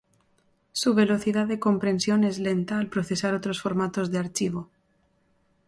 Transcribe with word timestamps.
Su 0.71 0.95
velocidad 0.95 1.45
de 1.45 1.59
compresión 1.59 2.23
es 2.23 2.39
lenta 2.39 2.79
al 2.79 2.87
procesar 2.87 3.35
otros 3.35 3.61
formatos 3.61 4.09
de 4.09 4.17
archivo. 4.17 4.67